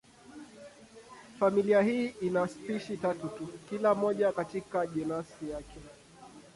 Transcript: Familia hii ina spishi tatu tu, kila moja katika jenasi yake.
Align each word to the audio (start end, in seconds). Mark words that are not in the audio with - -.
Familia 1.39 1.81
hii 1.81 2.05
ina 2.21 2.47
spishi 2.47 2.97
tatu 2.97 3.27
tu, 3.27 3.47
kila 3.69 3.95
moja 3.95 4.31
katika 4.31 4.87
jenasi 4.87 5.49
yake. 5.49 5.79